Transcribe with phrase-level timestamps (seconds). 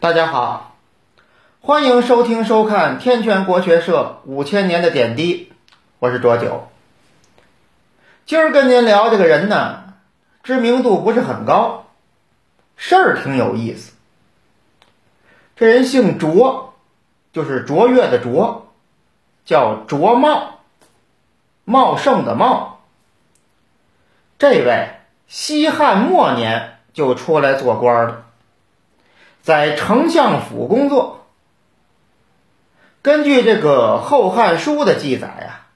[0.00, 0.76] 大家好，
[1.60, 5.52] 欢迎收听收看天泉国学社五千年的点滴，
[5.98, 6.68] 我是卓九。
[8.24, 9.92] 今儿跟您聊这个人呢，
[10.42, 11.84] 知名度不是很高，
[12.76, 13.92] 事儿挺有意思。
[15.54, 16.72] 这人姓卓，
[17.34, 18.72] 就是卓越的卓，
[19.44, 20.60] 叫卓茂，
[21.66, 22.80] 茂盛的茂。
[24.38, 24.94] 这位
[25.26, 28.24] 西汉末年就出来做官了。
[29.42, 31.26] 在丞相府工作。
[33.02, 35.66] 根据这个《后汉书》的记载呀，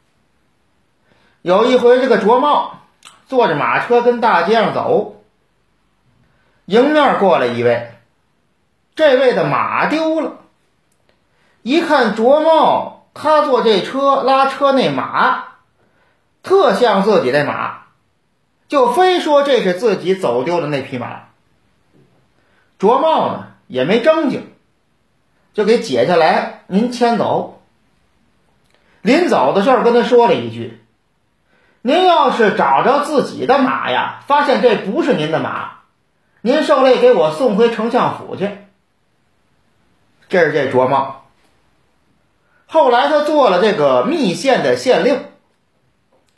[1.40, 2.80] 有一回这个卓茂
[3.26, 5.22] 坐着马车跟大街上走，
[6.66, 7.94] 迎面过来一位，
[8.94, 10.32] 这位的马丢了。
[11.62, 15.44] 一看卓茂，他坐这车拉车那马，
[16.42, 17.84] 特像自己的马，
[18.68, 21.22] 就非说这是自己走丢的那匹马。
[22.78, 23.46] 卓茂呢？
[23.66, 24.52] 也没正经，
[25.52, 27.62] 就给解下来，您牵走。
[29.02, 30.82] 临走的时候跟他说了一句
[31.82, 35.80] ：“您要是找着自己的马呀，发现这不是您的马，
[36.40, 38.50] 您受累给我送回丞相府去。”
[40.28, 41.26] 这是这卓茂。
[42.66, 45.24] 后来他做了这个密县的县令，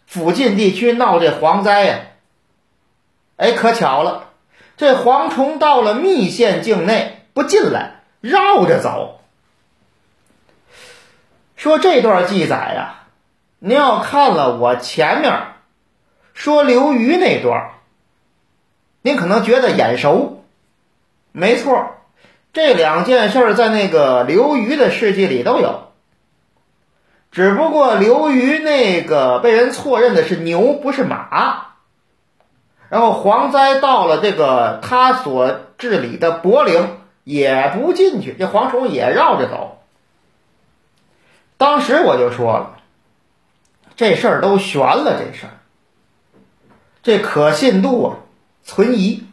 [0.07, 2.01] 附近地区闹这蝗灾呀，
[3.37, 4.31] 哎，可巧了，
[4.77, 7.16] 这蝗虫到了密县境内。
[7.37, 9.21] 不进来，绕着走。
[11.55, 13.05] 说这段记载呀，
[13.59, 15.43] 您要看了我前面
[16.33, 17.73] 说刘瑜那段，
[19.03, 20.45] 您可能觉得眼熟。
[21.33, 21.99] 没错，
[22.55, 25.93] 这两件事在那个刘瑜的事迹里都有。
[27.31, 31.67] 只不过刘瑜那个被人错认的是牛，不是马。
[32.89, 36.97] 然后蝗灾到了这个他所治理的柏林。
[37.27, 39.83] 也不进去，这蝗虫也绕着走。
[41.57, 42.77] 当时我就说了，
[43.97, 45.59] 这事儿都悬了，这事儿，
[47.03, 48.17] 这可信度啊
[48.63, 49.27] 存疑。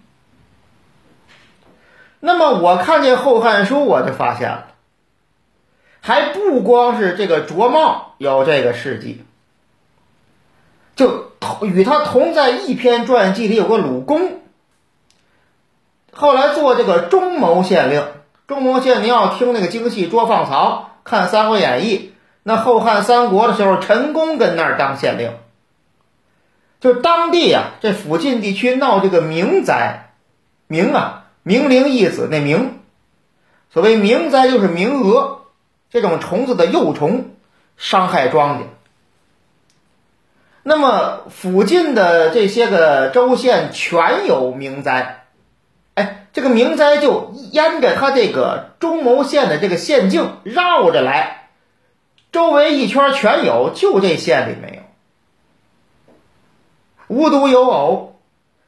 [2.19, 4.69] 那么我看见《后汉书》，我就发现了，
[6.01, 9.23] 还不光是这个卓茂有这个事迹，
[10.95, 11.31] 就
[11.61, 14.39] 与他同在一篇传记里有个鲁公。
[16.15, 18.03] 后来做这个中牟县令，
[18.47, 22.13] 中牟县您要听那个京戏捉放曹，看《三国演义》，
[22.43, 25.31] 那后汉三国的时候，陈宫跟那儿当县令，
[26.79, 30.11] 就当地啊，这附近地区闹这个冥灾，
[30.69, 32.69] 冥啊，冥灵义子那冥，
[33.73, 35.41] 所谓冥灾就是名蛾
[35.89, 37.31] 这种虫子的幼虫
[37.75, 38.65] 伤害庄稼，
[40.61, 45.22] 那么附近的这些个州县全有冥灾。
[46.33, 51.49] 这个明灾就沿着他这个中牟县的这个县境绕着来，
[52.31, 54.83] 周围一圈全有，就这县里没有。
[57.07, 58.15] 无独有偶，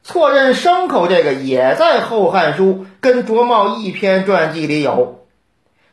[0.04, 5.26] 错认牲口这个也在《后汉书》跟卓茂一篇传记里有。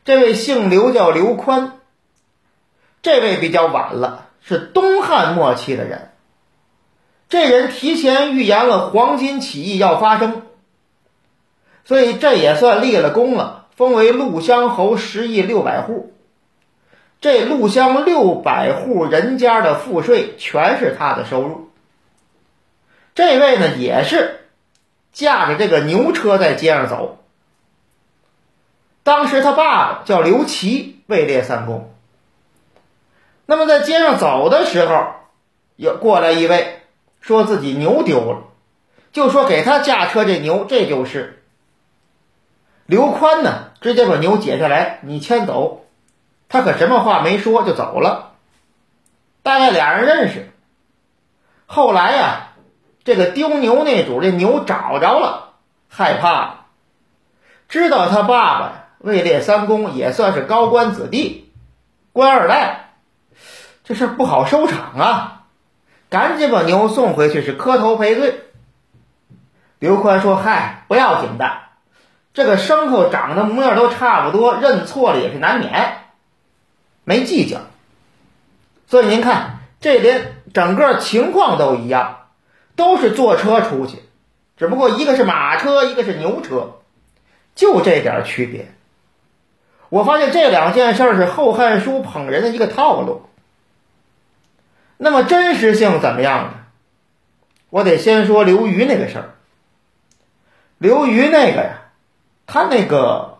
[0.04, 1.80] 这位姓刘，叫刘宽。
[3.02, 6.12] 这位比较晚了，是东汉末期的人。
[7.28, 10.42] 这人提前预言了黄巾起义要发生。
[11.84, 16.12] 所以这也算立了功了，封为陆乡侯十亿六百户。
[17.20, 21.70] 这陆乡六百户人家的赋税全是他的收入。
[23.14, 24.40] 这位呢，也是
[25.12, 27.18] 驾着这个牛车在街上走。
[29.02, 31.90] 当时他爸爸叫刘琦，位列三公。
[33.46, 35.06] 那么在街上走的时候，
[35.76, 36.80] 有过来一位，
[37.20, 38.44] 说自己牛丢了，
[39.12, 41.43] 就说给他驾车这牛，这就是。
[42.86, 45.84] 刘宽呢，直接把牛解下来，你牵走。
[46.48, 48.32] 他可什么话没说就走了。
[49.42, 50.52] 大概俩人认识。
[51.66, 52.48] 后来呀，
[53.04, 55.54] 这个丢牛那主这牛找着了，
[55.88, 56.66] 害怕了，
[57.68, 61.52] 知道他爸爸位列三公，也算是高官子弟，
[62.12, 62.90] 官二代，
[63.82, 65.30] 这事不好收场啊！
[66.10, 68.40] 赶紧把牛送回去，是磕头赔罪。
[69.78, 71.63] 刘宽说：“嗨，不要紧的。”
[72.34, 75.98] 这个牲口长得模样都差不多，认错了也是难免，
[77.04, 77.60] 没计较。
[78.88, 82.26] 所以您看，这连整个情况都一样，
[82.74, 84.02] 都是坐车出去，
[84.56, 86.80] 只不过一个是马车，一个是牛车，
[87.54, 88.66] 就这点区别。
[89.88, 93.22] 我发现这两件事是《后汉书》捧人的一个套路。
[94.96, 96.54] 那么真实性怎么样呢？
[97.70, 99.34] 我得先说刘瑜那个事儿。
[100.78, 101.80] 刘瑜那个呀。
[102.46, 103.38] 他那个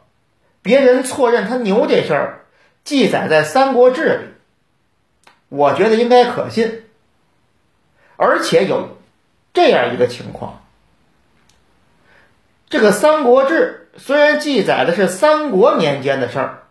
[0.62, 2.46] 别人错认他牛这事儿
[2.84, 4.28] 记载在《三国志》里，
[5.48, 6.82] 我觉得应该可信。
[8.16, 8.96] 而且有
[9.52, 10.62] 这样一个情况：
[12.68, 16.62] 这个《三国志》虽然记载的是三国年间的事儿，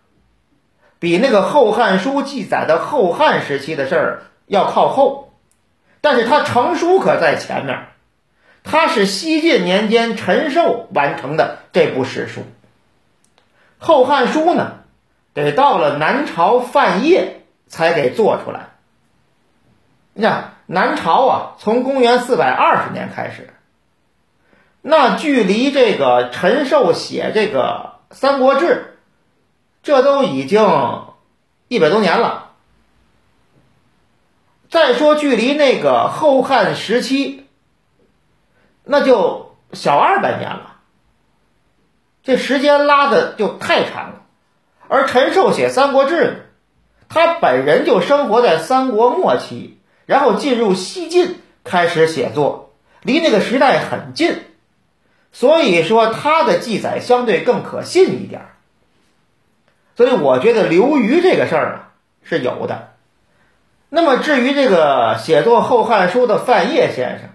[0.99, 5.33] 比那个《后汉书》记载的后汉时期的事儿要靠后，
[6.01, 7.87] 但是它成书可在前面。
[8.63, 12.41] 它是西晋年间陈寿完成的这部史书，
[13.77, 14.77] 《后汉书》呢，
[15.33, 18.69] 得到了南朝范晔才给做出来。
[20.13, 23.53] 你看，南朝啊，从公元四百二十年开始，
[24.81, 28.65] 那距离这个陈寿写这个《三国志》，
[29.83, 30.65] 这都已经
[31.67, 32.51] 一百多年了。
[34.69, 37.42] 再说，距离那个后汉时期。
[38.85, 40.75] 那就小二百年了，
[42.21, 44.21] 这时间拉的就太长了。
[44.89, 46.35] 而陈寿写《三国志》呢，
[47.07, 54.41] 他本人就生活在三国末期，然后进入西晋开始写作，离那个时代很近，
[55.31, 58.47] 所以说他的记载相对更可信一点。
[59.95, 61.89] 所以我觉得刘瑜这个事儿啊
[62.23, 62.89] 是有的。
[63.89, 67.29] 那么至于这个写作《后汉书》的范晔先生。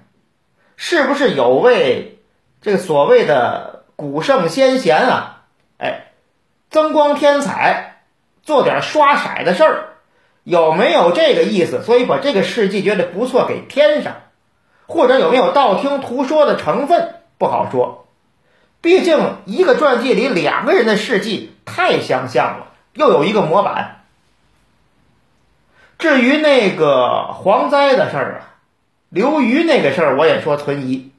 [0.80, 2.20] 是不是有位
[2.62, 5.42] 这个所谓的古圣先贤啊？
[5.76, 6.12] 哎，
[6.70, 8.04] 增光添彩，
[8.44, 9.88] 做点刷色的事儿，
[10.44, 11.82] 有没有这个意思？
[11.82, 14.14] 所以把这个事迹觉得不错给添上，
[14.86, 17.16] 或者有没有道听途说的成分？
[17.38, 18.06] 不好说。
[18.80, 24.04] 毕竟一个传记里两个人的事迹太相像了，又有一个模板。
[25.98, 28.54] 至于那个蝗灾的事儿啊。
[29.10, 31.10] 刘瑜那个事儿我也说存疑，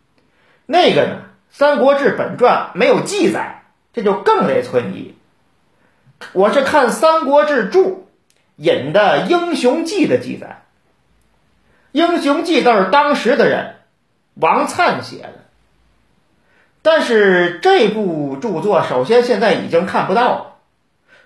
[0.68, 1.16] 那个呢，
[1.50, 3.64] 《三国志》本传没有记载，
[3.94, 5.16] 这就更得存疑。
[6.34, 8.08] 我是看《三国志》注
[8.58, 10.48] 引的《英雄记》的记载，
[11.92, 13.78] 《英雄记》倒是当时的人
[14.36, 15.46] 王粲写的，
[16.84, 20.56] 但是这部著作首先现在已经看不到了，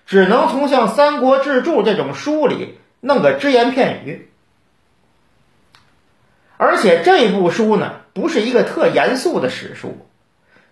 [0.06, 4.30] 只能从像《三国志》注这种书里弄个只言片语。
[6.64, 10.06] 而且这部书呢，不是一个特严肃的史书，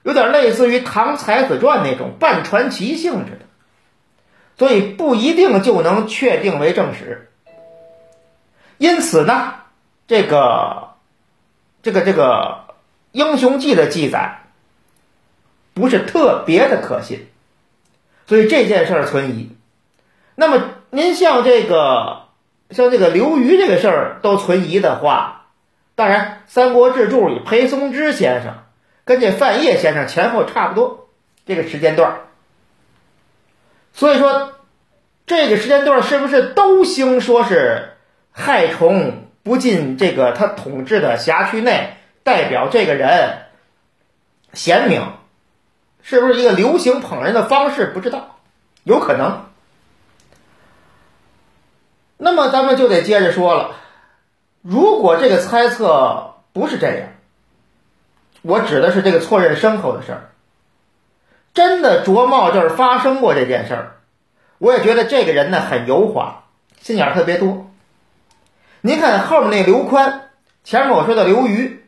[0.03, 3.45] 有点类似于《唐才子传》那种半传奇性质的，
[4.57, 7.29] 所以不一定就能确定为正史。
[8.79, 9.53] 因此呢，
[10.09, 10.95] 这个
[11.83, 12.65] 这个这个
[13.13, 14.45] 《英雄记》的记载
[15.75, 17.27] 不是特别的可信，
[18.27, 19.55] 所以这件事儿存疑。
[20.37, 22.23] 那么您像这个
[22.71, 25.42] 像这个刘瑜这个事儿都存疑的话，
[26.03, 28.65] 当然，《三国志注》里裴松之先生
[29.05, 31.07] 跟这范晔先生前后差不多
[31.47, 32.23] 这个时间段
[33.93, 34.55] 所以说
[35.27, 37.93] 这个时间段是不是都兴说是
[38.33, 41.95] 害虫不进这个他统治的辖区内，
[42.25, 43.43] 代表这个人
[44.53, 45.07] 贤明，
[46.03, 47.87] 是不是一个流行捧人的方式？
[47.95, 48.41] 不知道，
[48.83, 49.45] 有可能。
[52.17, 53.77] 那么咱们就得接着说了。
[54.63, 57.09] 如果这个猜测不是这样，
[58.43, 60.31] 我指的是这个错认牲口的事儿，
[61.53, 63.97] 真的卓茂这儿发生过这件事儿，
[64.59, 66.45] 我也觉得这个人呢很油滑，
[66.81, 67.67] 心眼儿特别多。
[68.81, 70.31] 您看后面那刘宽，
[70.63, 71.85] 前面我说的刘瑜，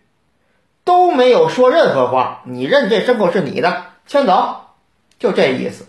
[0.83, 4.71] 都没有说任何话，你认这牲口是你的，牵走，
[5.19, 5.87] 就这意思。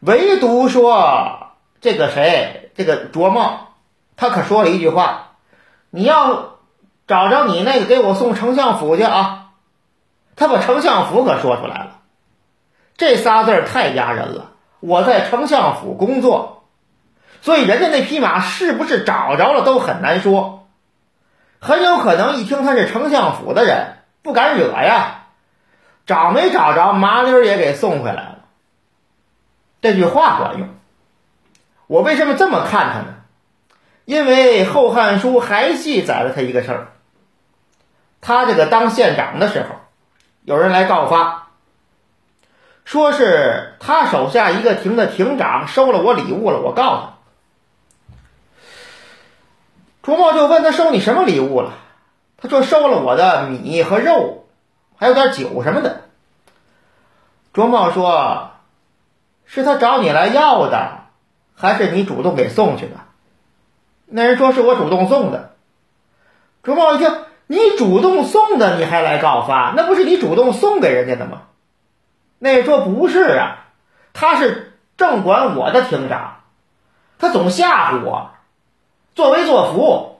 [0.00, 1.48] 唯独说
[1.80, 3.67] 这个谁，这个卓茂。
[4.18, 5.36] 他可说了一句话
[5.90, 6.58] ：“你要
[7.06, 9.52] 找着你那个，给我送丞相府去啊！”
[10.34, 12.00] 他把丞相府可说出来了，
[12.96, 14.50] 这仨字儿太压人了。
[14.80, 16.64] 我在丞相府工作，
[17.42, 20.66] 所以人家那匹马是不是找着了都很难说，
[21.60, 25.26] 很有可能一听他是丞相府的人，不敢惹呀，
[26.06, 28.38] 找没找着，麻溜也给送回来了。
[29.80, 30.68] 这句话管用。
[31.86, 33.14] 我为什么这么看他呢？
[34.08, 36.88] 因为《后汉书》还记载了他一个事儿，
[38.22, 39.68] 他这个当县长的时候，
[40.44, 41.48] 有人来告发，
[42.86, 47.12] 说是他手下一个亭的亭长收了我礼物了，我告他。
[50.00, 51.74] 卓茂就问他收你什么礼物了，
[52.38, 54.46] 他说收了我的米和肉，
[54.96, 56.04] 还有点酒什么的。
[57.52, 58.52] 卓茂说，
[59.44, 61.00] 是他找你来要的，
[61.54, 62.96] 还是你主动给送去的？
[64.10, 65.52] 那人说是我主动送的，
[66.62, 67.14] 卓茂一听，
[67.46, 71.42] 你主动送的，你还来告发，那不是你主动送给人家的吗？
[72.38, 73.66] 那人说不是啊，
[74.12, 76.40] 他是正管我的厅长，
[77.18, 78.30] 他总吓唬我，
[79.14, 80.14] 作威作福。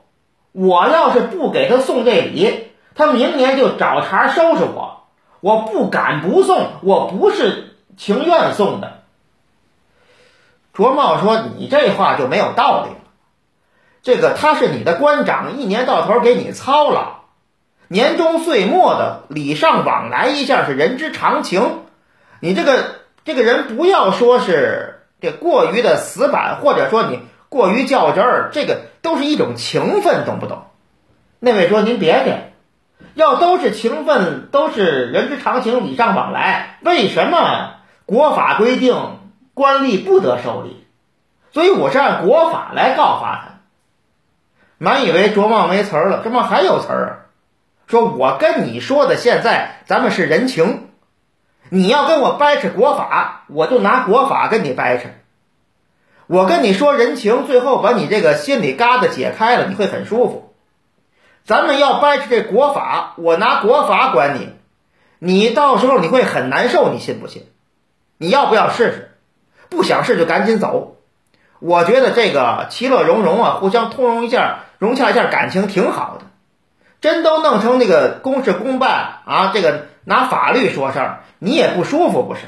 [0.51, 5.03] 我要是不给他送这礼，他明年就找茬收拾我。
[5.41, 9.03] 我不敢不送，我不是情愿送的。
[10.73, 12.89] 卓茂说：“你这话就没有道理。
[14.01, 17.21] 这个他是你的官长，一年到头给你操劳，
[17.87, 21.81] 年终岁末的礼尚往来一下是人之常情。
[22.39, 30.63] 你这个这个人不要说是这过于的死板，或者说你过于较真儿，这个都是一种情分，懂不懂？”
[31.41, 32.45] 那位说：“您别介。”
[33.15, 36.77] 要都是情分，都是人之常情，礼尚往来。
[36.81, 37.71] 为什么
[38.05, 39.19] 国法规定
[39.53, 40.85] 官吏不得收礼？
[41.51, 43.48] 所以我是按国法来告发他。
[44.79, 47.25] 满以为卓茂没词儿了，这么还有词儿？
[47.85, 50.87] 说我跟你说的，现在咱们是人情，
[51.69, 55.09] 你要跟我掰扯国法，我就拿国法跟你掰扯。
[56.27, 60.53] 我跟你说人情，最后把你这个心里疙瘩解开了，你会很舒服。
[61.43, 64.53] 咱们要掰扯这国法，我拿国法管你，
[65.19, 67.47] 你到时候你会很难受，你信不信？
[68.17, 69.11] 你要不要试试？
[69.69, 70.95] 不想试就赶紧走。
[71.59, 76.25] 我觉得这个其乐融融啊，互相通融一下，融洽一下感情挺好的。
[77.01, 82.41] 真都弄成那个公事公办啊，这个拿法律说事儿，你也不舒服不是？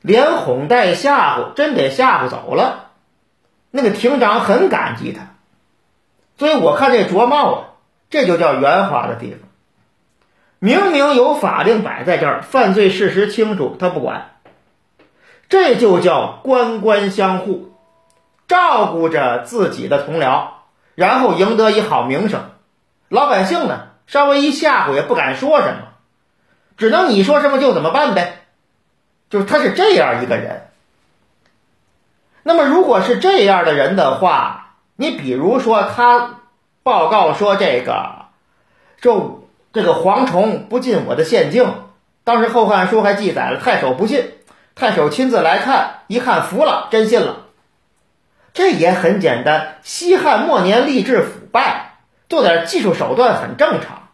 [0.00, 2.90] 连哄带吓唬，真得吓唬走了。
[3.70, 5.22] 那个庭长很感激他。
[6.38, 7.64] 所以我看这卓茂啊，
[8.08, 9.40] 这就叫圆滑的地方。
[10.58, 14.30] 明明有法令摆在这儿，犯罪事实清楚，他不管。
[15.48, 17.74] 这就叫官官相护，
[18.50, 20.48] 照顾着自己的同僚，
[20.96, 22.50] 然后赢得一好名声。
[23.08, 25.82] 老百姓呢，稍微一吓唬也不敢说什么，
[26.76, 28.38] 只能你说什么就怎么办呗。
[29.28, 30.66] 就是他是这样一个人。
[32.42, 36.40] 那么，如果是这样的人的话，你比如说，他
[36.82, 38.26] 报告说这个，
[39.00, 41.72] 说这个蝗虫不进我的县境。
[42.24, 44.32] 当时《后汉书》还记载了太守不信，
[44.74, 47.46] 太守亲自来看，一看服了，真信了。
[48.52, 54.08] 这也很简单，西汉末年吏治腐败，做点技术手段很正常，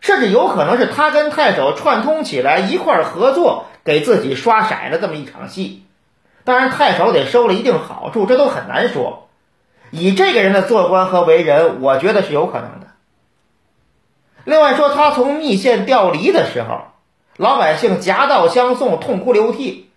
[0.00, 5.84] 甚至有可能是他跟太守串通起来一块儿合作，给自己刷色的这么一场戏。
[6.42, 9.28] 当然，太守得收了一定好处，这都很难说。
[9.90, 12.86] 以这个人的做官和为人，我觉得是有可能的。
[14.44, 16.80] 另外说，他从密县调离的时候，
[17.36, 19.90] 老百姓夹道相送，痛哭流涕，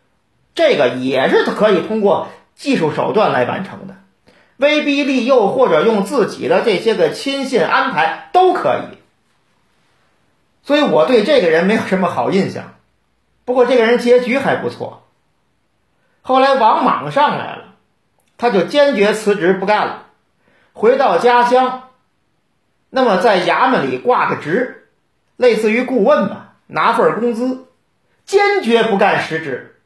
[0.54, 2.28] 这个也是可以通过
[2.64, 3.98] 技术手段来完成的，
[4.56, 8.98] 威逼利诱或者用自己的这些个亲信安排都可以。
[10.64, 12.76] 所以我对这个人没有什么好印象。
[13.44, 15.04] 不过这个人结局还不错，
[16.22, 17.74] 后来王莽上来了。
[18.38, 20.06] 他就坚决辞职不干了，
[20.72, 21.90] 回到家乡，
[22.90, 24.88] 那么在衙门里挂个职，
[25.36, 27.66] 类似于顾问吧，拿份工资，
[28.26, 29.82] 坚决不干实职。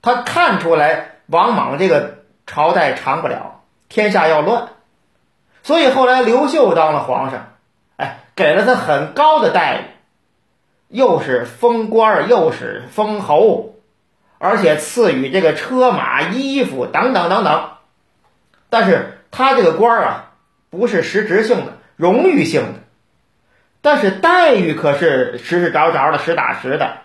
[0.00, 4.68] 他看出来王莽这个朝代长不了，天下要乱，
[5.64, 7.54] 所以后来刘秀当了皇上，
[7.96, 9.84] 哎，给了他很高的待遇，
[10.88, 13.70] 又是封官又是封侯。
[14.44, 17.74] 而且赐予这个车马衣服等等等等，
[18.70, 20.32] 但是他这个官啊，
[20.68, 22.80] 不是实质性的、荣誉性的，
[23.80, 26.96] 但是待遇可是实实着着的、实打实的。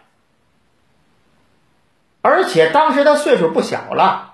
[2.28, 4.34] 而且当时他岁数不小了，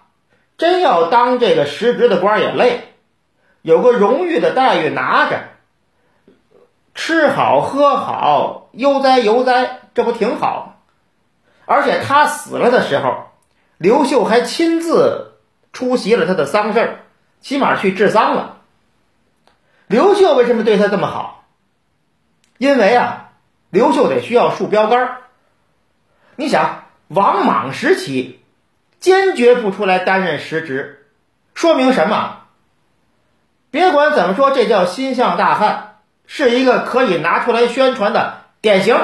[0.57, 2.95] 真要当这个实职的官也累，
[3.61, 5.43] 有个荣誉的待遇拿着，
[6.95, 10.79] 吃好喝好，悠哉悠哉，这不挺好？
[11.67, 13.27] 而且他死了的时候，
[13.77, 15.33] 刘秀还亲自
[15.71, 16.97] 出席了他的丧事
[17.41, 18.57] 起码去治丧了。
[19.85, 21.43] 刘秀为什么对他这么好？
[22.57, 23.29] 因为啊，
[23.69, 25.17] 刘秀得需要树标杆
[26.35, 28.41] 你想，王莽时期
[28.99, 31.07] 坚决不出来担任实职，
[31.53, 32.39] 说明什么？
[33.71, 38.95] 别管怎么说，这叫心向大汉，是一个可以拿出来宣传的典型。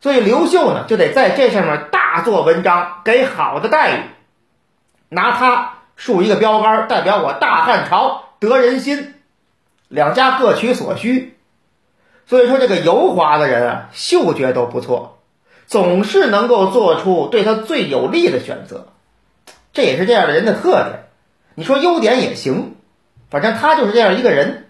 [0.00, 4.02] 所以刘秀呢，就得在这上面大做文章，给好的待遇，
[5.08, 9.14] 拿他树一个标杆，代表我大汉朝得人心，
[9.88, 11.38] 两家各取所需。
[12.26, 15.19] 所以说，这个油滑的人啊，嗅觉都不错，
[15.70, 18.88] 总是能够做出对他最有利的选择，
[19.72, 21.04] 这也是这样的人的特点。
[21.54, 22.74] 你说优点也行，
[23.30, 24.66] 反正他就是这样一个人。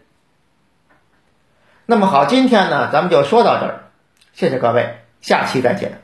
[1.86, 3.84] 那么好，今天呢，咱们就说到这儿，
[4.34, 4.98] 谢谢各位。
[5.22, 6.02] 下期再见。